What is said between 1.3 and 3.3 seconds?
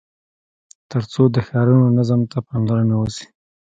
د ښارونو نظم ته پاملرنه وسي.